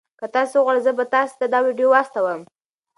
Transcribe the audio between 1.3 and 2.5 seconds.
ته دا ویډیو واستوم.